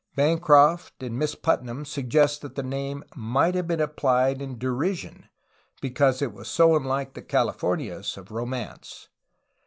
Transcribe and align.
Bancroft 0.15 1.03
and 1.03 1.15
Miss 1.19 1.35
Put 1.35 1.61
nam 1.61 1.85
suggest 1.85 2.41
that 2.41 2.55
the 2.55 2.63
name 2.63 3.03
might 3.15 3.53
have 3.53 3.67
been 3.67 3.79
applied 3.79 4.41
in 4.41 4.57
(derision, 4.57 5.29
because 5.79 6.23
it 6.23 6.33
was 6.33 6.47
so 6.47 6.75
unlike 6.75 7.13
the 7.13 7.21
"Calif 7.21 7.59
ornias'' 7.61 8.17
of 8.17 8.31
ro 8.31 8.47
mance. 8.47 9.09